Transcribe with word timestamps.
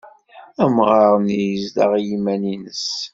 Amɣar-nni 0.63 1.37
yezdeɣ 1.43 1.91
i 1.95 2.01
yiman-nnes. 2.07 2.85